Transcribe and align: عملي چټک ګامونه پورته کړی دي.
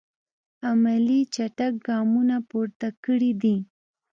عملي 0.69 1.19
چټک 1.33 1.73
ګامونه 1.87 2.37
پورته 2.49 2.87
کړی 3.03 3.31
دي. 3.41 3.55